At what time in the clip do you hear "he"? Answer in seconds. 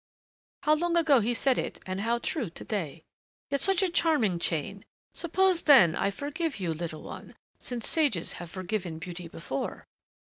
1.19-1.35